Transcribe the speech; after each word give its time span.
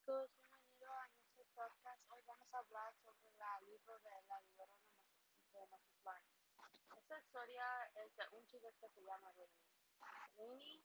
chicos, 0.00 0.30
bienvenidos 0.32 0.96
a 0.96 1.08
nuestro 1.08 1.44
podcast. 1.52 2.00
Hoy 2.10 2.22
vamos 2.26 2.48
a 2.54 2.58
hablar 2.58 2.94
sobre 3.04 3.28
el 3.28 3.66
libro 3.68 3.98
de 3.98 4.10
la 4.28 4.40
Llorona 4.56 4.96
de 5.52 5.66
Mazatlán. 5.66 6.24
Esta 6.96 7.18
historia 7.18 7.64
es 7.96 8.16
de 8.16 8.24
un 8.32 8.46
chico 8.48 8.72
que 8.80 8.88
se 8.88 9.02
llama 9.04 9.30
Lenny. 9.34 9.60
Lenny 10.38 10.82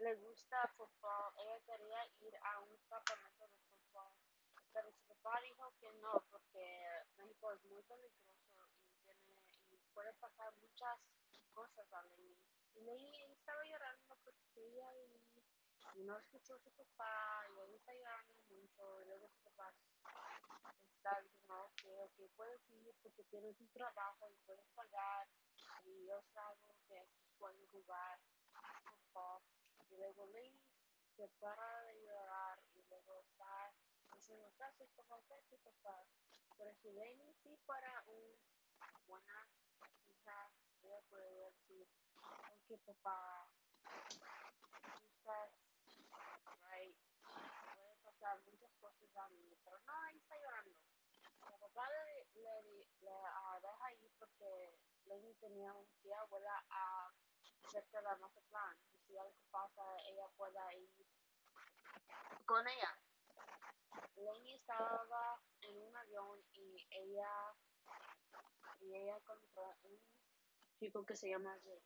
le 0.00 0.14
gusta 0.16 0.68
fútbol. 0.76 1.32
Ella 1.38 1.60
quería 1.64 2.04
ir 2.20 2.36
a 2.42 2.60
un 2.60 2.76
campamento 2.90 3.48
de 3.48 3.56
fútbol, 3.70 4.12
pero 4.70 4.92
su 4.92 5.02
papá 5.06 5.40
dijo 5.40 5.72
que 5.80 5.90
no, 6.04 6.22
porque 6.30 6.84
México 7.16 7.52
es 7.52 7.64
muy 7.64 7.82
peligroso 7.84 8.68
y, 8.84 9.16
tiene, 9.24 9.40
y 9.70 9.78
puede 9.94 10.12
pasar 10.14 10.52
muchas 10.60 10.98
cosas 11.54 11.90
a 11.90 12.02
Lenny. 12.02 12.36
Y 12.74 12.80
Lenny 12.82 13.24
estaba 13.32 13.64
llorando 13.64 14.02
porque 14.24 14.34
ella 14.56 14.91
y 15.94 16.02
no 16.04 16.16
escuchó 16.18 16.54
a 16.54 16.58
su 16.60 16.70
papá 16.72 17.46
y 17.54 17.60
él 17.60 17.74
está 17.74 17.92
llorando 17.92 18.34
mucho 18.48 19.02
y 19.02 19.04
luego 19.06 19.28
su 19.28 19.40
papá 19.50 19.72
está 20.96 21.20
diciendo 21.20 21.70
que 21.76 22.00
okay, 22.00 22.28
puedes 22.36 22.70
ir 22.70 22.94
porque 23.02 23.24
tienes 23.24 23.60
un 23.60 23.68
trabajo 23.72 24.30
y 24.30 24.36
puedes 24.46 24.66
pagar 24.74 25.28
y 25.84 26.06
yo 26.06 26.22
salgo 26.32 26.74
que 26.88 27.06
sueño 27.38 27.66
jugar 27.72 28.20
fútbol 29.12 29.42
y 29.90 29.96
luego 29.96 30.26
Lenny 30.26 30.62
se 31.16 31.28
para 31.40 31.82
de 31.82 32.00
llorar 32.06 32.58
y 32.74 32.82
luego 32.88 33.18
está 33.18 33.72
diciendo 34.14 34.50
gracias 34.56 34.88
papá, 34.96 35.20
gracias 35.28 35.60
papá 35.60 36.06
pero 36.56 36.74
si 36.80 36.90
Lenny 36.92 37.34
sí 37.42 37.56
para 37.66 38.02
una 38.06 38.92
buena 39.06 39.48
hija 40.08 40.50
ella 40.82 41.00
puede 41.10 41.50
decir 41.50 41.86
ok 42.68 42.80
papá 42.86 43.48
quizás 45.00 45.71
puede 46.90 47.96
pasar 48.04 48.40
muchas 48.42 48.72
cosas 48.80 49.16
a 49.16 49.28
mí, 49.28 49.56
pero 49.64 49.78
no, 49.80 49.92
ahí 50.02 50.18
está 50.18 50.36
llorando. 50.38 50.76
Mi 51.50 51.56
papá 51.58 51.88
le, 51.88 52.26
le, 52.34 52.62
le 53.00 53.10
uh, 53.10 53.60
deja 53.60 53.92
ir 53.92 54.12
porque 54.18 54.78
Lenny 55.06 55.34
tenía 55.34 55.72
un 55.72 55.86
tía 56.02 56.20
abuela 56.20 56.64
a 56.70 57.12
cerca 57.70 58.00
de 58.00 58.16
Mazatlán. 58.16 58.76
Y 58.92 58.98
si 58.98 59.18
algo 59.18 59.36
pasa, 59.50 59.82
ella 60.08 60.28
pueda 60.36 60.74
ir 60.74 60.90
con 62.46 62.66
ella. 62.66 62.98
Lenny 64.16 64.54
estaba 64.54 65.40
en 65.60 65.78
un 65.78 65.96
avión 65.96 66.44
y 66.52 66.86
ella 66.90 67.54
y 68.80 68.94
ella 68.94 69.16
encontró 69.16 69.76
un 69.84 69.98
chico 70.78 71.04
que 71.04 71.16
se 71.16 71.28
llama 71.28 71.56
Jake. 71.58 71.84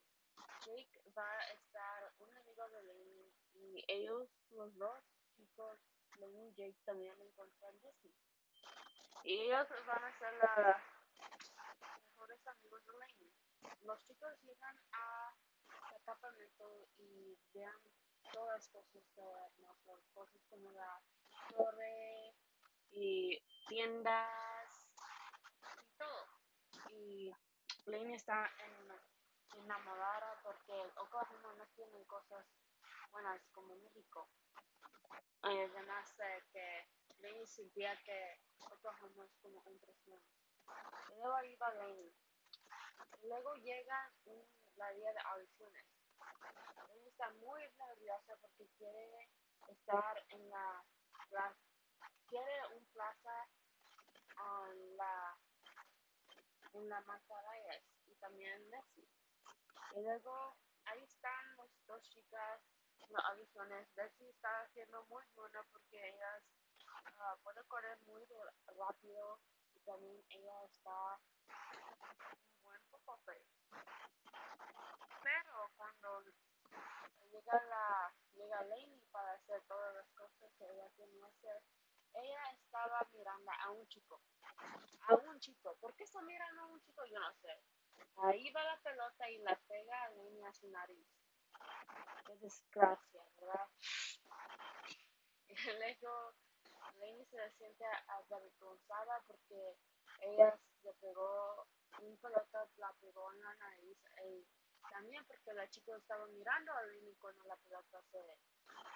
Jake 0.65 1.03
va 1.17 1.31
a 1.31 1.53
estar 1.53 2.13
un 2.19 2.35
amigo 2.37 2.69
de 2.71 2.83
Lenny 2.83 3.26
y 3.59 3.85
ellos, 3.89 4.29
los 4.51 4.75
dos 4.77 5.05
chicos, 5.35 5.79
Lenny 6.19 6.49
y 6.49 6.55
Jake, 6.55 6.79
también 6.85 7.15
encuentran 7.21 7.75
Disney. 7.81 8.15
Y 9.25 9.35
ellos 9.41 9.67
van 9.87 10.05
a 10.05 10.19
ser 10.19 10.33
los 10.35 12.01
mejores 12.09 12.47
amigos 12.47 12.87
de 12.87 12.93
Lenny. 12.93 13.33
Los 13.83 14.05
chicos 14.05 14.33
llegan 14.43 14.77
a 14.93 15.35
el 15.95 16.03
campamento 16.05 16.89
y 16.99 17.39
vean 17.53 17.81
todas 18.33 18.59
las 18.59 18.69
cosas 18.69 19.03
hermosas, 19.17 20.09
cosas 20.15 20.43
como 20.49 20.71
la 20.73 21.01
torre 21.49 22.35
y 22.91 23.43
tiendas 23.69 24.89
y 25.83 25.99
todo. 25.99 26.27
Y 26.91 27.33
Lenny 27.87 28.15
está 28.15 28.51
enamorada 29.55 30.41
porque 30.43 30.73
Oklahoma 30.97 31.55
no 31.59 31.67
tiene 31.75 32.05
cosas 32.07 32.47
buenas 33.17 33.41
como 33.53 33.75
México. 33.77 34.29
Además 35.41 36.17
de 36.19 36.45
que 36.53 36.87
Lenny 37.21 37.47
sentía 37.47 37.97
que 38.05 38.39
Oklahoma 38.59 39.25
es 39.25 39.35
como 39.41 39.59
un 39.65 39.79
presión. 39.79 40.21
Y 41.09 41.15
luego 41.15 41.43
iba 41.45 41.75
Lenny. 41.75 42.13
Luego 43.23 43.55
llega 43.55 44.13
un, 44.27 44.47
la 44.77 44.93
día 44.93 45.13
de 45.15 45.19
audiciones. 45.33 45.87
Lenny 46.89 47.09
está 47.09 47.31
muy 47.41 47.63
nerviosa 47.79 48.37
porque 48.37 48.69
quiere 48.77 49.31
estar 49.69 50.23
en 50.29 50.51
la, 50.51 50.85
la 51.31 51.57
quiere 52.29 52.67
un 52.77 52.85
plaza 52.89 53.49
en 54.73 54.97
la 54.99 55.39
en 56.75 56.89
la 56.91 57.01
Matarayas 57.01 57.83
y 58.05 58.15
también 58.17 58.69
Messi. 58.69 59.09
Y 59.93 60.03
luego 60.03 60.59
ahí 60.85 61.03
están 61.03 61.57
las 61.57 61.71
dos 61.87 62.03
chicas 62.11 62.61
las 63.11 63.25
audiciones. 63.27 63.95
Bessie 63.95 64.29
está 64.31 64.63
haciendo 64.63 65.05
muy 65.05 65.25
buena 65.35 65.63
porque 65.73 66.09
ella 66.09 66.43
uh, 67.19 67.39
puede 67.43 67.63
correr 67.65 67.99
muy 68.07 68.23
rápido 68.67 69.41
y 69.75 69.81
también 69.81 70.25
ella 70.31 70.65
está 70.65 71.19
un 72.57 72.63
buen 72.65 72.83
poco 72.91 73.19
Pero 75.23 75.71
cuando 75.77 76.25
llega 77.31 77.63
la 77.65 78.13
llega 78.35 78.63
Lainey 78.65 79.01
para 79.11 79.33
hacer 79.33 79.63
todas 79.63 79.95
las 79.95 80.09
cosas 80.13 80.53
que 80.59 80.65
ella 80.65 80.89
tiene 80.97 81.19
que 81.19 81.27
hacer, 81.27 81.63
ella 82.15 82.51
estaba 82.53 83.07
mirando 83.13 83.51
a 83.51 83.71
un 83.71 83.87
chico. 83.89 84.21
A 85.09 85.15
un 85.15 85.41
chico. 85.41 85.77
¿Por 85.77 85.95
qué 85.95 86.05
está 86.05 86.21
mirando 86.23 86.63
a 86.63 86.67
un 86.67 86.81
chico? 86.81 87.05
Yo 87.07 87.19
no 87.21 87.33
sé. 87.35 87.61
Ahí 88.17 88.51
va 88.51 88.63
la 88.65 88.81
pelota 88.81 89.31
y 89.31 89.39
la 89.39 89.57
pega 89.69 90.05
a 90.05 90.11
Lainey 90.11 90.45
a 90.45 90.53
su 90.53 90.69
nariz. 90.69 91.07
Qué 92.27 92.37
desgracia, 92.37 93.23
¿verdad? 93.41 93.69
Luego 95.79 96.35
Lainey 96.95 97.25
se 97.27 97.51
siente 97.53 97.85
avergonzada 98.09 99.23
porque 99.27 99.77
ella 100.21 100.59
se 100.83 100.93
pegó 100.95 101.67
un 102.01 102.17
pelota, 102.19 102.69
la 102.77 102.93
pegó 103.01 103.33
en 103.33 103.41
la 103.41 103.55
nariz. 103.55 103.99
Y 104.25 104.47
también 104.91 105.25
porque 105.27 105.53
la 105.55 105.69
chica 105.69 105.97
estaba 105.97 106.27
mirando 106.27 106.73
a 106.73 106.83
Lainey 106.83 107.15
cuando 107.17 107.45
la 107.45 107.57
pelota 107.57 108.03
se 108.11 108.39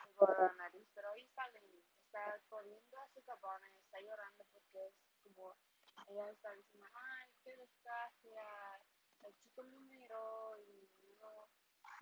pegó 0.06 0.28
a 0.28 0.42
la 0.42 0.52
nariz. 0.54 0.86
Pero 0.94 1.10
ahí 1.10 1.22
está 1.22 1.48
Lainey, 1.48 1.84
está 2.04 2.40
corriendo 2.48 2.98
a 2.98 3.08
su 3.08 3.22
cabana 3.24 3.68
y 3.70 3.78
está 3.78 4.00
llorando 4.00 4.44
porque 4.52 4.86
es 4.86 4.94
como 5.22 5.56
ella 6.08 6.30
está 6.30 6.52
diciendo, 6.54 6.88
ay, 6.94 7.30
qué 7.44 7.56
desgracia, 7.56 8.42
el 9.22 9.36
chico 9.36 9.62
me 9.64 9.80
miró 9.80 10.56
y 10.58 10.89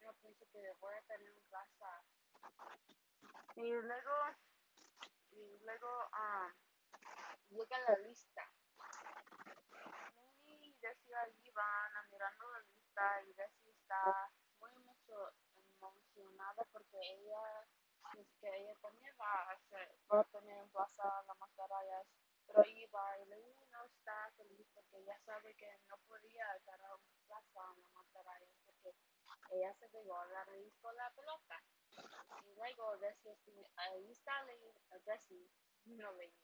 yo 0.00 0.12
pienso 0.20 0.46
que 0.52 0.72
voy 0.80 0.94
a 0.94 1.02
tener 1.02 1.30
un 1.32 1.42
plaza. 1.48 2.02
Y 3.56 3.70
luego, 3.72 4.14
y 5.32 5.58
luego 5.64 6.10
um, 6.12 6.52
llega 7.50 7.78
la 7.80 7.98
lista. 7.98 8.48
Y 10.44 10.72
Desi 10.80 11.14
allí 11.14 11.50
van 11.50 11.92
mirando 12.10 12.50
la 12.52 12.60
lista 12.60 13.22
y 13.22 13.32
Desi 13.32 13.70
está 13.70 14.30
muy 14.60 14.72
mucho 14.84 15.32
emocionada 15.80 16.64
porque 16.72 16.98
ella 17.00 17.66
es 18.16 18.26
que 18.40 18.48
ella 18.48 18.74
también 18.80 19.14
va 19.20 19.42
a, 19.42 19.52
hacer, 19.52 19.98
va 20.10 20.20
a 20.20 20.24
tener 20.24 20.62
un 20.62 20.70
plaza 20.70 21.24
la 21.26 21.34
mascarillas 21.34 22.06
pero 22.46 22.64
iba 22.64 23.18
y 23.18 23.26
Lenny 23.26 23.66
no 23.70 23.84
está 23.84 24.30
feliz 24.36 24.66
porque 24.74 24.96
ella 24.98 25.18
sabe 25.24 25.54
que 25.54 25.78
no 25.88 25.98
podía 26.08 26.46
ganar 26.64 26.94
un 26.94 27.26
plaza 27.26 27.60
a 27.60 27.76
la 27.76 27.88
mascarilla 27.88 28.57
ella 29.50 29.74
se 29.74 29.88
pegó 29.88 30.16
a 30.16 30.26
la 30.26 30.44
raíz 30.44 30.74
con 30.80 30.94
la 30.96 31.10
pelota. 31.14 31.62
Y 32.44 32.54
luego 32.54 32.96
Desi, 32.98 33.28
ahí 33.76 34.12
está 34.12 34.44
Desi, 35.04 35.50
no 35.86 36.12
Lenny. 36.12 36.34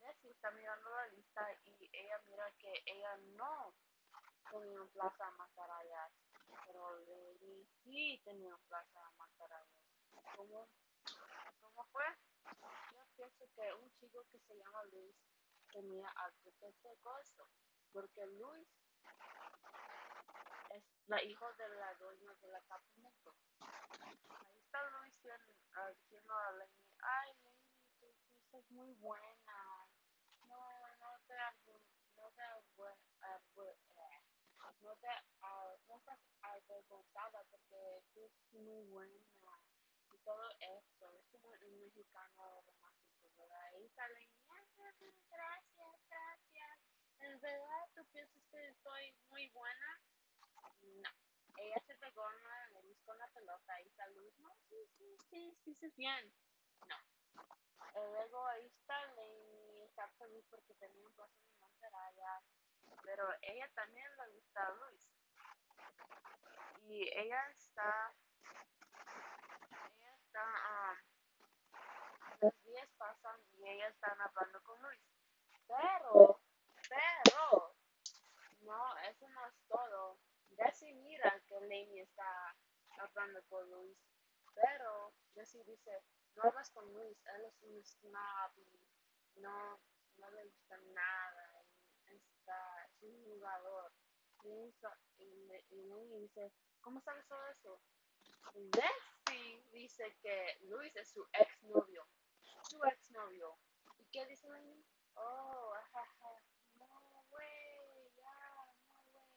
Desi 0.00 0.30
está 0.30 0.50
mirando 0.52 0.90
la 0.90 1.06
lista 1.08 1.46
y 1.64 1.90
ella 1.92 2.18
mira 2.26 2.50
que 2.58 2.82
ella 2.86 3.16
no 3.36 3.74
tenía 4.50 4.80
un 4.80 4.88
plaza 4.90 5.26
a 5.26 5.30
mascarillas, 5.32 6.12
pero 6.66 6.98
Lenny 7.00 7.66
sí 7.82 8.20
tenía 8.24 8.54
un 8.54 8.62
plaza 8.68 9.06
a 9.06 9.10
mascarillas. 9.12 9.68
¿Cómo, 10.36 10.68
¿Cómo 11.60 11.84
fue? 11.92 12.04
Yo 12.92 13.04
pienso 13.16 13.44
que 13.54 13.74
un 13.74 13.90
chico 13.98 14.24
que 14.30 14.38
se 14.38 14.56
llama 14.56 14.84
Luis 14.84 15.16
tenía 15.72 16.08
algo 16.08 16.52
que 16.58 16.72
porque 17.92 18.26
Luis 18.26 18.68
es 20.76 20.84
la 21.06 21.22
hija 21.22 21.52
de 21.52 21.68
la 21.68 21.94
dueña 21.94 22.34
del 22.34 22.54
apartamento. 22.54 23.34
Ahí 23.60 24.58
está 24.58 24.82
Luis 24.90 25.14
diciendo 25.94 26.34
a 26.34 26.52
Lenny, 26.52 26.86
ay 27.00 27.34
Lenny, 27.44 27.82
tú 28.00 28.12
fuiste 28.30 28.74
muy 28.74 28.92
buena, 28.94 29.88
no, 30.46 30.56
no 30.98 31.18
te 31.26 31.34
no 32.16 32.30
te 32.32 32.42
eh, 32.42 33.38
no 34.80 34.96
te 34.96 35.08
no 35.88 35.96
estás 35.96 36.20
avergonzada 36.42 37.44
porque 37.50 37.66
tú 38.14 38.20
eres 38.20 38.52
muy 38.52 38.84
buena 38.84 39.14
y 40.12 40.18
todo 40.18 40.50
eso, 40.60 41.12
es 41.12 41.26
como 41.30 41.50
un 41.50 41.80
mexicano 41.80 42.62
romántico, 42.66 43.30
¿verdad? 43.38 43.62
Ahí 43.74 43.84
está 43.84 44.08
Lenny, 44.08 44.36
gracias, 45.30 46.00
gracias. 46.08 46.80
¿En 47.20 47.40
verdad 47.40 47.88
tú 47.94 48.04
piensas 48.12 48.42
que 48.50 48.68
estoy 48.68 49.14
muy 49.30 49.48
buena? 49.50 49.95
Ella 51.58 51.80
se 51.86 51.94
pegó 51.96 52.30
en 52.30 52.44
la 52.44 52.66
nariz 52.74 52.98
con 53.04 53.18
la 53.18 53.28
pelota 53.28 53.80
y 53.80 53.86
está 53.88 54.06
Luis, 54.08 54.38
no, 54.38 54.54
sí, 54.68 54.76
sí, 54.98 55.16
sí, 55.30 55.56
sí, 55.64 55.74
sí, 55.74 55.92
bien. 55.96 56.32
No. 56.88 56.96
Y 57.94 58.12
luego 58.12 58.46
ahí 58.48 58.70
feliz 60.18 60.44
porque 60.50 60.74
tenía 60.74 61.06
un 61.06 61.12
placer 61.14 61.46
en 61.46 61.60
Monteraya, 61.60 62.42
pero 63.02 63.24
ella 63.42 63.68
también 63.74 64.16
le 64.16 64.28
gusta 64.28 64.66
a 64.66 64.70
Luis. 64.72 65.08
Y 66.88 67.08
ella 67.18 67.50
está, 67.50 68.14
ella 69.98 70.16
está, 70.16 70.44
um, 70.70 70.98
los 72.40 72.64
días 72.64 72.88
pasan 72.96 73.40
y 73.58 73.68
ella 73.68 73.88
está 73.88 74.12
hablando 74.12 74.62
con 74.62 74.80
Luis. 74.82 75.00
Pero, 75.66 76.40
pero, 76.88 77.74
no, 78.60 78.98
eso 78.98 79.28
no 79.30 79.46
es 79.46 79.54
todo. 79.68 80.18
Desi 80.56 80.92
mira 80.92 81.40
que 81.48 81.60
Lenny 81.60 82.00
está 82.00 82.56
hablando 82.98 83.42
con 83.48 83.70
Luis, 83.70 83.98
pero 84.54 85.12
Desi 85.34 85.62
dice, 85.64 86.02
no 86.34 86.42
hablas 86.44 86.70
con 86.70 86.92
Luis, 86.92 87.18
él 87.34 87.44
es 87.44 87.62
un 87.62 87.82
snob 87.84 88.52
y 88.56 88.80
no, 89.40 89.80
no 90.16 90.30
le 90.30 90.44
gusta 90.44 90.76
nada, 90.78 91.64
y 92.08 92.16
está, 92.16 92.84
es 92.86 93.02
un 93.02 93.24
jugador. 93.24 93.92
Y, 94.44 94.74
y, 95.18 95.52
y 95.70 95.82
Lenny 95.84 96.20
dice, 96.20 96.52
¿cómo 96.80 97.00
sabes 97.00 97.26
todo 97.26 97.46
eso? 97.48 97.80
Desi 98.54 99.62
dice 99.72 100.16
que 100.22 100.58
Luis 100.62 100.94
es 100.96 101.10
su 101.10 101.26
exnovio, 101.32 102.06
su 102.62 102.82
exnovio. 102.84 103.58
¿Y 103.98 104.04
qué 104.06 104.24
dice 104.26 104.48
Lenny? 104.48 104.84
Oh, 105.14 105.72
ajaja, 105.74 106.42
no, 106.74 107.24
güey, 107.30 108.12
ya, 108.16 108.66
no, 108.88 109.02
güey. 109.12 109.30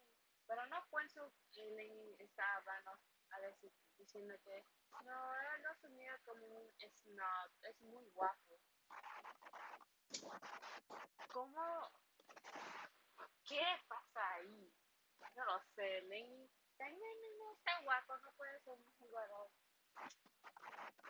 Pero 0.50 0.66
no 0.66 0.84
pienso 0.90 1.32
que 1.54 1.64
Lenny 1.64 2.16
está 2.18 2.56
hablando 2.56 2.98
a 3.30 3.40
decir, 3.40 3.72
diciendo 4.00 4.34
que 4.44 4.66
no, 5.06 5.36
él 5.36 5.62
no 5.62 5.76
se 5.76 5.90
mira 5.90 6.18
como 6.26 6.44
un 6.44 6.74
snob, 6.80 7.52
es 7.62 7.80
muy 7.82 8.04
guapo. 8.16 8.60
¿Cómo? 11.32 11.92
¿Qué 13.48 13.64
pasa 13.88 14.34
ahí? 14.34 14.74
No 15.36 15.46
lo 15.46 15.62
sé, 15.76 16.02
Lenny. 16.02 16.50
Lenny 16.80 17.38
no 17.38 17.54
está 17.54 17.80
guapo, 17.84 18.18
no 18.18 18.32
puede 18.32 18.60
ser 18.62 18.74
un 18.74 18.98
jugador. 18.98 19.52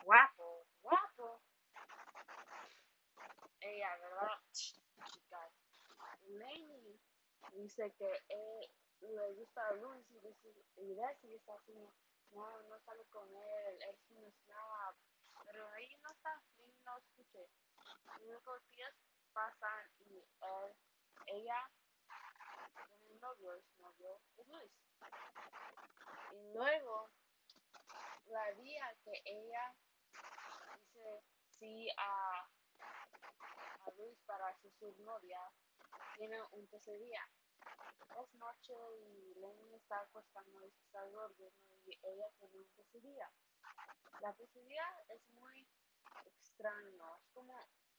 Guapo, 0.04 0.68
guapo. 0.82 1.42
Ella, 3.62 3.98
¿verdad? 4.00 4.42
Lenny 6.28 7.00
dice 7.54 7.90
que 7.98 8.22
él 8.28 8.70
le 9.08 9.34
gusta 9.34 9.72
Luis 9.74 10.06
y 10.12 10.20
dice, 10.20 10.54
y 10.76 10.94
Desi 10.94 11.34
está 11.36 11.54
así, 11.54 11.74
no, 12.32 12.62
no 12.64 12.80
sale 12.80 13.06
con 13.06 13.28
él, 13.36 13.82
es 13.82 13.98
un 14.10 14.32
snob. 14.32 14.96
Pero 15.46 15.68
ahí 15.70 15.96
no 16.04 16.10
está, 16.12 16.42
Lenny 16.58 16.76
no. 16.84 17.00
Y 18.20 18.26
luego 18.26 18.56
los 18.56 18.72
días 18.72 18.94
pasan 19.34 19.90
y 20.00 20.18
él, 20.18 20.76
ella 21.28 21.72
tiene 22.88 23.14
un 23.14 23.20
novio, 23.20 23.58
y 23.58 23.62
su 23.64 23.82
novio 23.82 24.20
es 24.38 24.48
Luis. 24.48 24.72
Y 26.32 26.54
luego, 26.54 27.10
la 28.28 28.52
día 28.54 28.96
que 29.04 29.22
ella 29.26 29.76
dice 30.76 31.24
sí 31.58 31.90
a, 31.98 32.48
a 33.86 33.92
Luis 33.98 34.20
para 34.26 34.54
ser 34.60 34.72
su 34.74 34.94
novia, 35.04 35.40
tiene 36.16 36.42
un 36.52 36.68
pesadilla. 36.68 37.28
Es 38.22 38.34
noche 38.36 38.74
y 39.08 39.34
Lenny 39.36 39.76
está 39.76 40.02
acostando 40.02 40.66
y 40.66 40.72
se 40.72 40.82
está 40.82 41.06
durmiendo 41.06 41.76
y 41.86 42.00
ella 42.04 42.30
tiene 42.38 42.58
un 42.58 42.68
pesadilla. 42.76 43.32
La 44.22 44.34
pesadilla 44.34 44.86
es 45.10 45.28
muy 45.30 45.68
extraño. 46.26 47.18
Es 47.18 47.30
como 47.34 47.54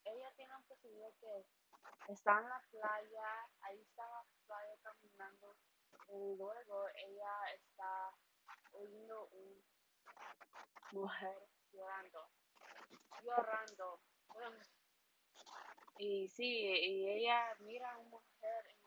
ella 0.04 0.32
tiene 0.36 0.56
un 0.56 0.64
pesadilla 0.64 1.10
que 1.20 1.46
está 2.08 2.38
en 2.40 2.48
la 2.48 2.60
playa, 2.70 3.48
ahí 3.62 3.80
está 3.80 4.06
la 4.06 4.24
playa 4.46 4.76
caminando 4.82 5.56
y 6.08 6.36
luego 6.36 6.88
ella 6.94 7.52
está 7.54 8.14
oyendo 8.72 9.28
una 9.32 9.70
mujer 10.92 11.48
llorando, 11.72 12.28
llorando. 13.22 14.00
Y 15.98 16.28
sí, 16.28 16.44
y 16.46 17.08
ella 17.08 17.54
mira 17.60 17.92
a 17.92 17.98
una 17.98 18.08
mujer 18.08 18.79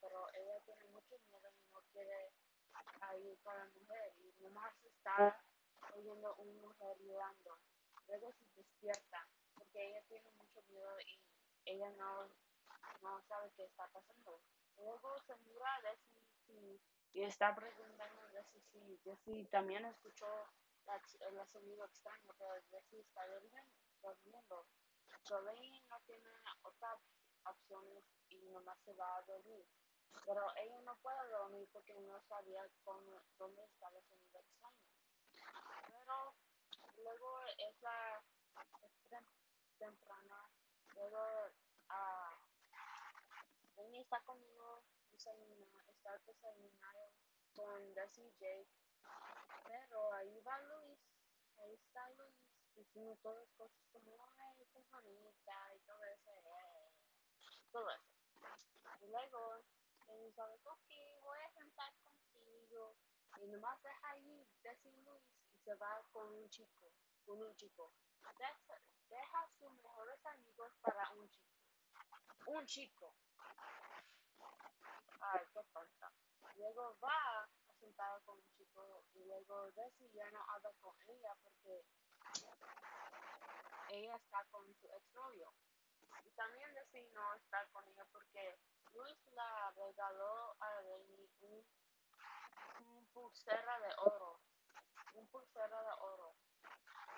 pero 0.00 0.28
ella 0.34 0.60
tiene 0.64 0.84
mucho 0.86 1.16
miedo 1.28 1.48
y 1.58 1.72
no 1.72 1.80
quiere 1.92 2.32
ir 3.18 3.38
con 3.42 3.56
la 3.56 3.64
mujer 3.66 4.12
y 4.18 4.42
nomás 4.42 4.74
está 4.84 5.36
oyendo 5.94 6.28
a 6.28 6.40
una 6.40 6.52
mujer 6.62 6.96
llorando. 7.00 7.58
Luego 8.08 8.32
se 8.32 8.44
despierta 8.56 9.28
porque 9.54 9.86
ella 9.86 10.02
tiene 10.08 10.30
mucho 10.32 10.62
miedo 10.68 11.00
y 11.00 11.20
ella 11.64 11.90
no, 11.92 12.28
no 13.02 13.22
sabe 13.28 13.50
qué 13.56 13.64
está 13.64 13.86
pasando. 13.88 14.40
Luego 14.76 15.18
se 15.26 15.36
mira 15.36 15.74
a 15.74 15.80
Desi 15.82 16.22
y, 16.48 16.80
y 17.12 17.22
está 17.22 17.54
preguntando 17.54 18.22
a 18.22 18.30
Desi 18.32 18.60
si 18.72 18.96
Desi 19.04 19.44
también 19.46 19.84
escuchó 19.84 20.26
el 21.20 21.46
sonido 21.46 21.84
extraño, 21.84 22.34
pero 22.38 22.54
Desi 22.70 22.98
está 22.98 23.26
durmiendo. 23.28 24.66
Jolene 25.28 25.82
no 25.90 26.00
tiene 26.06 26.28
otras 26.62 27.00
opciones 27.50 28.04
y 28.30 28.38
nomás 28.50 28.78
se 28.84 28.92
va 28.94 29.16
a 29.16 29.22
dormir. 29.22 29.66
Pero 30.24 30.42
ella 30.56 30.80
no 30.82 30.96
puede 30.96 31.28
dormir 31.28 31.68
porque 31.72 31.94
no 31.94 32.20
sabía 32.28 32.66
cómo, 32.84 33.20
dónde 33.38 33.64
estaba 33.64 33.96
el 33.98 34.04
sonido 34.04 34.40
extraño. 34.40 34.86
Pero 35.86 36.34
luego 36.96 37.40
es 37.58 37.82
la 37.82 38.22
es 38.82 39.10
tem- 39.10 39.26
temprana, 39.78 40.50
luego 40.94 41.18
ah, 41.88 42.38
Lenny 43.76 44.00
está 44.00 44.20
desayuno, 45.12 45.66
está 45.88 46.18
desayunando 46.26 47.12
con 47.54 47.94
Desi 47.94 48.22
y 48.22 48.30
Jake, 48.38 48.68
pero 49.68 50.12
ahí 50.14 50.40
va 50.40 50.58
Luis, 50.60 50.98
ahí 51.58 51.74
está 51.74 52.08
Luis 52.10 52.34
diciendo 52.74 53.16
todas 53.22 53.38
las 53.38 53.56
cosas 53.56 53.82
como, 53.92 54.16
ay, 54.38 54.66
qué 54.72 54.82
bonita 54.92 55.74
y 55.74 55.80
todo 55.80 56.04
eso, 56.04 56.30
eh, 56.44 56.92
todo 57.72 57.90
eso. 57.90 58.04
Y 59.02 59.06
luego 59.30 59.64
Lenny 60.06 60.32
sabe, 60.32 60.54
ok, 60.64 60.88
voy 61.22 61.38
a 61.38 61.50
sentar 61.50 61.92
contigo. 62.04 62.96
Y 63.40 63.46
nomás 63.48 63.82
deja 63.82 64.10
ahí 64.10 64.46
Desi 64.62 64.88
y 64.88 65.02
Luis 65.02 65.22
y 65.52 65.58
se 65.58 65.74
va 65.74 66.02
con 66.12 66.32
un 66.32 66.48
chico, 66.48 66.92
con 67.24 67.42
un 67.42 67.54
chico. 67.56 67.92
Deja, 69.08 69.48
sus 69.58 69.72
mejores 69.82 70.26
amigos 70.26 70.72
para 70.80 71.10
un 71.12 71.28
chico. 71.28 71.54
Un 72.46 72.66
chico. 72.66 73.14
Ay, 75.20 75.40
qué 75.52 75.60
tonta. 75.72 76.12
Luego 76.54 76.98
va 77.02 77.42
a 77.42 77.48
sentar 77.80 78.22
con 78.22 78.38
un 78.38 78.50
chico 78.56 79.04
y 79.14 79.24
luego 79.24 79.70
Desi 79.72 80.10
ya 80.12 80.30
no 80.30 80.40
habla 80.48 80.72
con 80.80 80.94
ella 81.08 81.34
porque 81.42 81.84
ella 83.90 84.16
está 84.16 84.44
con 84.50 84.74
su 84.74 84.88
exnovio. 84.88 85.52
Y 86.24 86.30
también 86.30 86.74
Desi 86.74 87.02
no 87.12 87.34
está 87.34 87.66
con 87.68 87.86
ella 87.88 88.04
porque 88.12 88.58
Luis 88.96 89.18
la 89.32 89.70
regaló 89.76 90.56
a 90.58 90.80
Lenny 90.80 91.28
un, 91.40 91.66
un 92.80 93.06
pulsera 93.12 93.78
de 93.80 93.94
oro. 93.98 94.40
Un 95.12 95.26
pulsera 95.28 95.82
de 95.82 95.92
oro. 96.00 96.34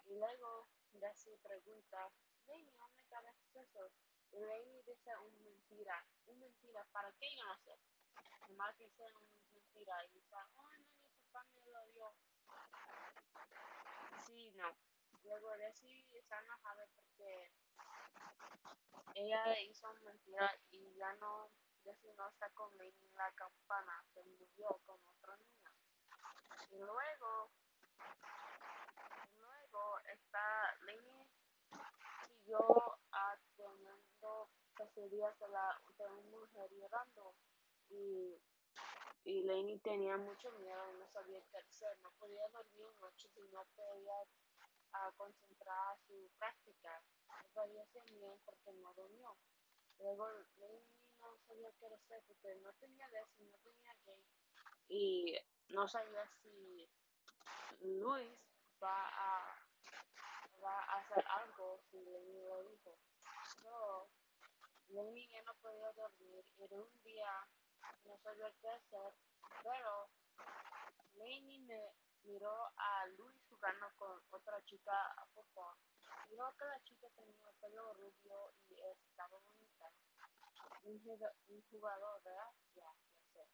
Y 0.07 0.15
luego 0.19 0.69
Desi 0.93 1.37
pregunta, 1.37 2.11
Lenny, 2.49 2.73
¿dónde 2.73 3.05
cargaste 3.09 3.61
eso? 3.61 3.93
Y 4.33 4.41
Lenny 4.41 4.83
dice 4.83 5.17
una 5.19 5.39
mentira. 5.39 6.05
Una 6.27 6.47
mentira, 6.47 6.85
¿para 6.91 7.13
qué? 7.13 7.37
Yo 7.37 7.45
no 7.45 7.57
sé. 7.59 7.79
Nomás 8.49 8.77
dice 8.79 9.05
una 9.15 9.37
mentira 9.55 10.05
y 10.07 10.09
dice, 10.15 10.35
oh, 10.35 10.49
no, 10.57 10.69
mi 10.79 10.85
papá 11.31 11.45
me 11.55 11.71
lo 11.71 11.87
dio. 11.93 12.13
Sí, 14.27 14.51
no. 14.57 14.77
Luego 15.23 15.57
Desi 15.59 16.07
está 16.11 16.41
enojada 16.41 16.87
porque 16.97 17.53
ella 19.15 19.61
hizo 19.61 19.93
mentira 20.05 20.55
y 20.71 20.95
ya 20.95 21.13
no, 21.15 21.51
Desi 21.89 22.13
no 22.19 22.29
está 22.29 22.51
con 22.51 22.69
Lenny 22.77 23.07
en 23.07 23.15
la 23.17 23.33
campana, 23.33 24.05
se 24.13 24.23
murió 24.23 24.79
con 24.85 25.01
otra 25.09 25.35
niña. 25.39 25.73
Y 26.71 26.77
luego, 26.77 27.51
luego 29.41 29.99
está 30.01 30.77
Lenny 30.83 31.27
siguió 32.27 32.99
teniendo 33.57 34.51
pesadillas 34.77 35.39
de, 35.39 35.49
la, 35.49 35.81
de 35.97 36.05
una 36.05 36.39
mujer 36.39 36.71
llorando 36.73 37.35
y, 37.89 38.39
y 39.25 39.43
Lenny 39.45 39.79
tenía 39.79 40.19
mucho 40.19 40.53
miedo 40.59 40.93
no 40.93 41.09
sabía 41.11 41.41
qué 41.51 41.57
hacer, 41.57 41.99
no 42.03 42.11
podía 42.19 42.47
dormir 42.49 42.93
noches 43.01 43.31
y 43.35 43.49
no 43.49 43.65
podía 43.75 44.13
ah, 44.93 45.11
concentrar 45.17 45.99
su 46.07 46.31
práctica, 46.39 47.03
no 47.31 47.49
podía 47.55 47.83
hacer 47.83 48.03
bien 48.11 48.39
porque 48.45 48.73
no 48.75 48.93
durmió. 48.93 49.35
Luego 49.99 50.29
Lenny 50.59 50.98
no 51.21 51.37
sabía 51.47 51.71
qué 51.79 51.87
hacer 51.87 52.23
porque 52.27 52.55
no 52.63 52.73
tenía 52.75 53.09
Desi, 53.09 53.45
no 53.47 53.59
tenía 53.59 53.95
Jake 54.05 54.25
y 54.89 55.39
no 55.69 55.87
sabía 55.87 56.27
si 56.43 56.89
Luis 57.81 58.39
va 58.83 59.09
a, 59.09 59.67
va 60.63 60.81
a 60.81 60.99
hacer 60.99 61.25
algo 61.29 61.81
si 61.91 61.99
Lenny 62.05 62.43
lo 62.43 62.63
dijo. 62.65 62.99
So, 63.63 64.09
Lenny 64.89 65.29
ya 65.29 65.43
no 65.43 65.55
podía 65.55 65.93
dormir 65.93 66.45
de 66.57 66.79
un 66.79 67.03
día 67.03 67.49
no 68.05 68.19
sabía 68.19 68.51
qué 68.61 68.69
hacer, 68.69 69.13
pero 69.63 70.09
Lenny 71.15 71.59
me 71.61 71.93
miró 72.25 72.73
a 72.77 73.07
Luis 73.17 73.37
jugando 73.49 73.87
con 73.97 74.21
otra 74.31 74.65
chica 74.65 74.93
a 75.17 75.27
fútbol. 75.27 75.75
Que 76.29 76.37
la 76.37 76.83
chica 76.85 77.09
tenía 77.17 77.51
pelo 77.59 77.95
rubio 77.95 78.53
y 78.69 78.79
estaba 78.81 79.39
bonita. 79.39 79.91
Un, 80.85 81.63
jugador, 81.71 82.23
¿verdad? 82.23 82.53
Ya, 82.75 82.95
ya 83.33 83.47
sé. 83.47 83.49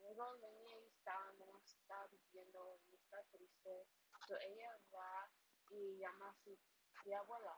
Luego 0.00 0.34
Lenny 0.38 0.88
está, 0.88 1.32
no 1.38 1.60
está 1.60 2.08
viviendo 2.08 2.80
y 2.88 2.96
está 2.96 3.22
triste. 3.30 3.86
So 4.26 4.36
ella 4.40 4.76
va 4.92 5.30
y 5.70 5.98
llama 5.98 6.30
a 6.30 6.34
su 6.34 6.58
tía 7.04 7.20
abuela. 7.20 7.56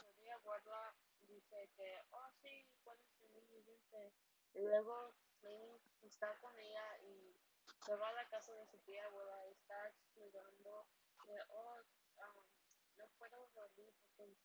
Su 0.00 0.10
tía 0.14 0.34
abuela 0.36 0.94
dice 1.20 1.68
que, 1.76 2.00
oh 2.12 2.30
sí, 2.40 2.66
puedes 2.82 3.20
venir 3.20 3.62
dice. 3.66 4.12
Y 4.54 4.62
luego 4.62 5.12
Lenny 5.42 5.82
está 6.00 6.34
con 6.38 6.58
ella 6.58 6.98
y 7.02 7.36
se 7.84 7.94
va 7.94 8.08
a 8.08 8.12
la 8.14 8.28
casa 8.30 8.52
de 8.52 8.66
su 8.66 8.78
tía 8.78 9.04
abuela 9.04 9.46
y 9.48 9.52
está 9.52 9.86
explicando 9.88 10.86
que, 11.24 11.38
oh, 11.50 11.82
um, 12.16 12.55
no 12.96 13.06
puedo 13.18 13.48
dormir 13.54 13.94
porque 14.00 14.36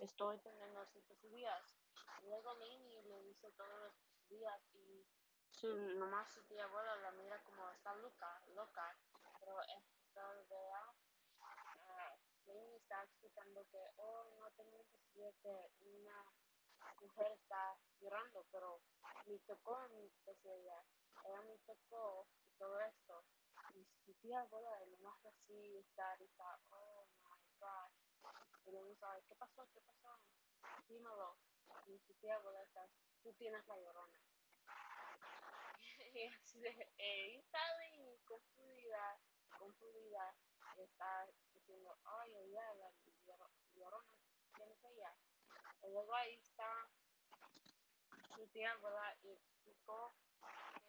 estoy 0.00 0.38
teniendo 0.40 0.84
ciertos 0.86 1.20
días. 1.30 1.76
Luego 2.22 2.54
Lenny 2.54 3.02
le 3.02 3.22
dice 3.22 3.50
todos 3.52 3.78
los 3.80 3.94
días 4.28 4.62
y 4.74 5.06
su, 5.50 5.76
nomás 5.76 6.32
su 6.32 6.42
tía 6.44 6.64
abuela 6.64 6.96
la 6.96 7.12
mira 7.12 7.42
como 7.44 7.68
está 7.70 7.94
loca, 7.96 8.42
loca. 8.54 8.98
Pero 9.38 9.60
esta 9.62 10.26
verdad, 10.28 10.94
uh, 11.40 12.46
Lenny 12.46 12.76
está 12.76 13.02
explicando 13.04 13.66
que, 13.70 13.90
oh, 13.96 14.24
no 14.38 14.50
tengo 14.52 14.84
que 14.84 15.00
que 15.42 15.70
una 15.80 16.24
mujer 17.00 17.32
está 17.32 17.76
llorando, 18.00 18.46
pero 18.50 18.80
me 19.26 19.38
tocó, 19.40 19.78
decía 20.24 20.54
ella, 20.54 20.84
ella 21.24 21.42
me 21.42 21.58
tocó 21.58 22.26
y 22.42 22.52
todo 22.58 22.80
esto. 22.80 23.24
Y 23.74 23.84
su 24.04 24.14
tía 24.14 24.40
abuela, 24.40 24.70
nomás 24.86 25.24
así 25.26 25.76
está, 25.78 26.14
está, 26.14 26.58
oh. 26.70 26.89
Y 28.66 28.70
le 28.70 28.82
dice, 28.84 29.06
¿qué 29.28 29.34
pasó? 29.36 29.68
¿Qué 29.72 29.80
pasó? 29.80 30.18
Dímelo. 30.88 31.36
Y 31.86 31.98
tía 32.20 32.36
abuela 32.36 32.62
está, 32.62 32.86
tú 33.22 33.32
tienes 33.34 33.66
la 33.66 33.76
llorona. 33.76 34.20
y 36.14 36.24
así 36.24 36.60
de, 36.60 36.92
está 37.38 37.58
bien 37.78 38.18
confundida, 38.24 39.18
confundida, 39.58 40.34
y 40.76 40.82
está 40.82 41.26
diciendo, 41.52 41.96
ay, 42.04 42.34
ay, 42.34 42.54
la 42.56 42.92
llorona, 43.76 44.14
¿quién 44.54 44.70
es 44.70 44.84
ella? 44.84 45.14
Y 45.82 45.90
luego 45.90 46.14
ahí 46.14 46.34
está 46.34 46.88
su 48.34 48.46
tía 48.48 48.72
abuela 48.72 49.16
y 49.22 49.30
explicó 49.30 50.14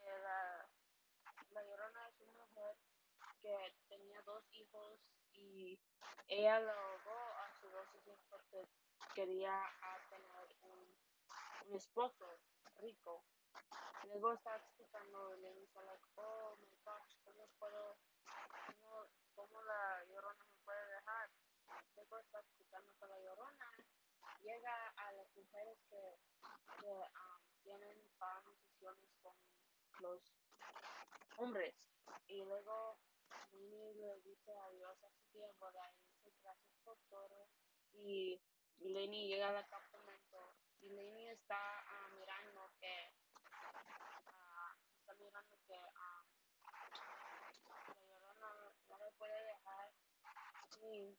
que 0.03 0.09
la, 0.19 0.69
la 1.51 1.63
llorona 1.63 2.09
es 2.09 2.19
una 2.19 2.45
mujer 2.45 2.77
que 3.41 3.75
tenía 3.87 4.21
dos 4.23 4.43
hijos 4.53 4.99
y 5.33 5.79
ella 6.27 6.59
lo 6.59 6.71
ahogó 6.71 7.11
a 7.11 7.50
porque 8.29 8.67
quería 9.15 9.61
tener 10.09 10.55
un, 10.63 11.75
esposo 11.75 12.25
rico. 12.81 13.23
Luego 14.03 14.33
está 14.33 14.57
explicando 14.57 15.37
y 15.37 15.41
le 15.41 15.53
dice, 15.53 15.81
like, 15.83 16.05
oh 16.15 16.57
my 16.59 16.77
gosh, 16.83 17.15
¿cómo 17.23 17.47
puedo, 17.59 17.97
cómo, 19.35 19.61
la 19.61 20.03
llorona 20.05 20.43
me 20.43 20.57
puede 20.65 20.85
dejar? 20.95 21.29
Luego 21.95 22.19
está 22.19 22.39
explicando 22.39 22.91
que 22.99 23.07
la 23.07 23.19
llorona 23.19 23.71
llega 24.41 24.89
a 24.97 25.11
las 25.13 25.33
mujeres 25.33 25.77
que, 25.89 26.19
que 26.81 26.91
um, 26.91 27.61
tienen 27.63 28.17
malas 28.17 28.45
decisiones 28.45 29.09
con 29.21 29.35
los 30.01 30.21
hombres. 31.37 31.73
Y 32.27 32.43
luego 32.43 32.97
Winnie 33.53 33.93
le 33.95 34.21
dice 34.21 34.51
adiós 34.57 35.03
a 35.03 35.09
su 35.09 35.23
tiempo, 35.31 35.69
y 35.69 36.25
dice 36.25 36.39
gracias 36.43 36.75
por 36.83 36.97
todo. 37.09 37.47
Y 37.93 38.41
Lenny 38.79 39.27
llega 39.27 39.49
al 39.49 39.57
apartamento 39.57 40.55
y 40.81 40.89
Lenny 40.89 41.29
está 41.29 41.83
uh, 41.85 42.15
mirando 42.15 42.71
que 42.79 43.13
uh, 44.25 44.73
está 44.97 45.13
mirando 45.13 45.57
que 45.67 45.73
uh, 45.73 46.23
la 47.87 48.05
llorona 48.07 48.73
no 48.89 48.97
le 48.97 49.11
puede 49.17 49.43
dejar 49.43 49.93
y 50.81 51.15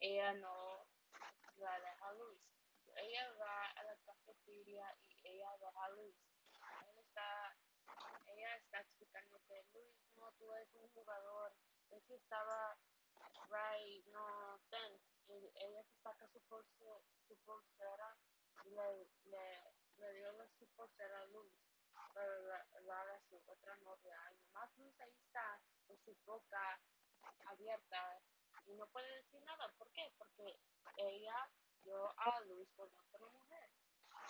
ella 0.00 0.34
no 0.34 0.86
la 1.56 1.80
deja 1.80 2.12
Luis. 2.12 2.42
Ella 2.96 3.32
va 3.40 3.66
a 3.66 3.82
la 3.82 3.96
cafetería 4.04 4.94
y 5.00 5.16
ella 5.24 5.50
deja 5.58 5.84
a 5.84 5.90
Luis. 5.90 6.16
Él 6.88 6.98
está, 6.98 7.56
ella 8.26 8.56
está 8.56 8.80
explicando 8.80 9.40
que 9.48 9.64
Luis, 9.72 9.96
no, 10.16 10.30
tú 10.32 10.52
eres 10.52 10.68
un 10.74 10.88
jugador. 10.90 11.54
Es 11.90 12.04
que 12.04 12.14
estaba, 12.16 12.76
right, 13.48 14.04
no, 14.06 14.60
ten. 14.70 15.00
Y 15.28 15.50
ella 15.54 15.82
se 15.84 15.96
saca 16.02 16.26
su, 16.28 16.40
pulse, 16.42 16.84
su 17.28 17.36
pulsera 17.44 18.16
y 18.64 18.70
le, 18.70 19.08
le, 19.24 19.74
le 19.96 20.12
dio 20.14 20.48
su 20.58 20.66
pulsera 20.76 21.20
a 21.20 21.26
Luis 21.26 21.52
para 22.12 22.66
dar 22.82 23.08
a 23.08 23.20
su 23.28 23.40
otra 23.46 23.76
novia. 23.78 24.18
Y 24.32 24.36
nomás 24.46 24.70
Luis 24.76 25.00
ahí 25.00 25.14
está 25.26 25.60
con 25.86 25.98
su 26.04 26.14
boca 26.24 26.80
abierta 27.46 28.20
y 28.66 28.74
no 28.74 28.86
puede 28.88 29.16
decir 29.16 29.42
nada. 29.42 29.68
¿Por 29.78 29.90
qué? 29.92 30.12
Porque 30.18 30.58
ella 30.96 31.50
dio 31.82 32.12
a 32.18 32.40
Luis 32.42 32.68
con 32.76 32.88
otra 32.88 33.26
mujer. 33.26 33.70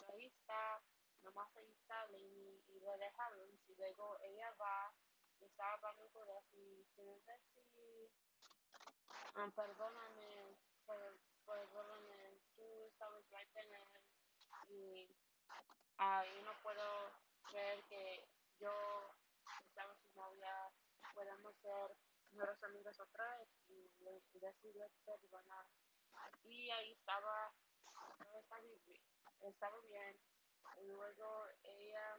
Ahí 0.09 0.27
está, 0.27 0.81
nomás 1.23 1.55
ahí 1.57 1.71
está 1.73 2.07
Lenny 2.09 2.63
y 2.69 2.81
le 2.81 2.99
deja 2.99 3.27
a 3.27 3.31
Luis 3.31 3.61
y 3.69 3.75
luego 3.77 4.19
ella 4.21 4.51
va 4.61 4.93
y 5.41 5.45
está 5.45 5.73
hablando 5.75 6.09
con 6.11 6.29
él 6.29 6.45
y 6.53 6.85
decir, 6.97 8.11
um, 9.37 9.51
perdóname, 9.53 10.44
per, 10.87 11.19
perdóname, 11.47 12.41
tú 12.57 12.87
estabas 12.87 13.25
right 13.31 13.57
en 13.57 13.75
él 13.75 13.89
y 14.69 15.17
uh, 15.99 16.25
yo 16.35 16.43
no 16.43 16.63
puedo 16.63 17.11
creer 17.51 17.83
que 17.85 18.29
yo 18.59 18.73
estaba 19.69 19.95
su 19.97 20.09
novia, 20.15 20.71
podemos 21.15 21.55
ser 21.57 21.97
nuevos 22.33 22.63
amigos 22.65 22.99
otra 23.01 23.39
vez 23.39 23.49
y, 23.69 23.91
y 24.33 24.41
decirle 24.41 24.91
perdonar 25.05 25.67
y 26.45 26.71
ahí 26.71 26.93
estaba, 26.93 27.53
estaba 28.39 28.63
estaba 29.41 29.81
bien. 29.81 30.21
Y 30.77 30.87
luego 30.87 31.47
ella, 31.63 32.19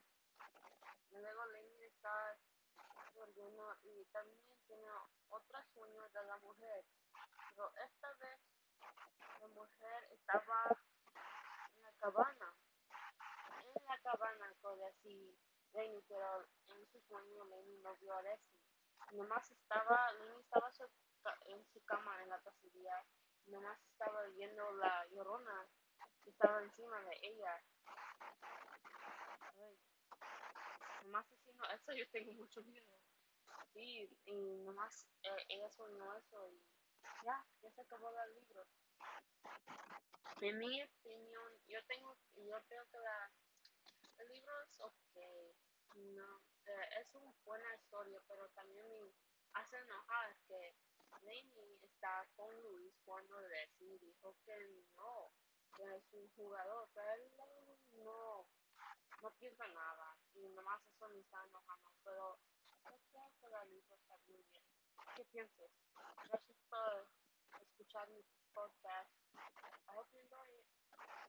luego 1.11 1.45
Lenny 1.47 1.83
está 1.83 2.37
volviendo 3.13 3.75
y 3.83 4.05
también 4.05 4.41
tiene 4.67 4.87
otro 5.29 5.59
sueño 5.73 6.09
de 6.09 6.23
la 6.23 6.37
mujer. 6.37 6.85
Pero 7.55 7.71
esta 7.75 8.13
vez 8.13 8.39
la 9.45 9.53
mujer 9.53 10.09
estaba 10.11 10.77
en 11.75 11.83
la 11.83 11.91
cabana, 11.99 12.53
en 13.63 13.85
la 13.85 13.99
cabana 13.99 14.53
con 14.61 14.83
así 14.85 15.37
Lenny, 15.73 16.01
pero 16.07 16.47
en 16.67 16.87
su 16.87 16.99
sueño 17.01 17.45
Lenny 17.45 17.77
no 17.79 17.95
vio 17.97 18.15
a 18.15 18.21
Leslie. 18.23 18.61
Nomás 19.11 19.51
estaba, 19.51 20.11
Lenny 20.13 20.41
estaba 20.41 20.71
en 21.45 21.65
su 21.67 21.83
cama 21.85 22.21
en 22.23 22.29
la 22.29 22.39
cacería 22.39 23.05
nomás 23.47 23.79
estaba 23.91 24.23
viendo 24.29 24.71
la 24.73 25.05
llorona 25.09 25.67
que 26.23 26.31
estaba 26.31 26.63
encima 26.63 26.99
de 27.01 27.19
ella. 27.21 27.63
Ay. 29.55 29.79
Nomás 31.03 31.27
haciendo 31.31 31.63
eso 31.69 31.93
yo 31.93 32.09
tengo 32.09 32.33
mucho 32.33 32.63
miedo. 32.63 32.99
Sí, 33.73 34.09
y 34.25 34.57
nomás 34.63 35.05
eh, 35.21 35.45
ella 35.49 35.69
soñó 35.69 36.15
eso 36.15 36.49
y 36.49 36.63
ya, 37.23 37.45
ya 37.61 37.71
se 37.71 37.81
acabó 37.81 38.09
el 38.09 38.35
libro. 38.35 38.65
En 40.41 40.57
mi 40.59 40.83
opinión, 40.83 41.51
yo 41.67 41.83
tengo, 41.85 42.15
yo 42.35 42.61
creo 42.67 42.85
que 42.89 42.99
la, 42.99 43.31
el 44.17 44.27
libro 44.27 44.61
es 44.63 44.79
ok, 44.79 45.17
no, 45.95 46.41
es 46.99 47.13
una 47.13 47.33
buena 47.43 47.75
historia, 47.75 48.21
pero 48.27 48.49
también 48.49 48.85
me 48.87 49.13
hace 49.53 49.77
enojar 49.77 50.35
que 50.47 50.75
Lenny 51.21 51.79
está 51.81 52.27
con 52.35 52.53
Luis 52.61 52.93
cuando 53.05 53.39
Leslie 53.41 53.97
dijo 53.99 54.35
que 54.45 54.85
no, 54.95 55.31
que 55.75 55.83
es 55.95 56.13
un 56.13 56.29
jugador, 56.35 56.89
pero 56.93 57.11
él 57.13 57.31
no, 58.03 58.47
no 59.21 59.31
piensa 59.39 59.67
nada 59.67 60.17
y 60.33 60.49
nomás 60.49 60.85
eso 60.87 61.07
me 61.09 61.19
está 61.21 61.43
enojando, 61.45 61.91
pero 62.03 62.37
yo 62.83 62.99
creo 63.09 63.31
que 63.39 63.49
la 63.49 63.65
libro 63.65 63.95
está 63.95 64.17
muy 64.27 64.43
bien. 64.51 64.63
¿Qué 65.15 65.25
piensas? 65.25 65.71
Gracias 66.27 66.57
por 66.69 67.07
escuchar 67.61 68.07
mi 68.09 68.21
podcast. 68.53 69.11
I 69.87 69.93
hope 69.95 70.09
you 70.13 70.19
enjoy 70.21 70.47
it. 70.59 70.84